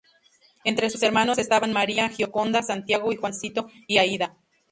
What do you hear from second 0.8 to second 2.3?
sus hermanos estaban María,